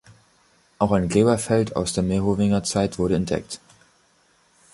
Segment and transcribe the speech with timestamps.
[0.79, 3.59] Auch ein Gräberfeld aus der Merowingerzeit wurde entdeckt.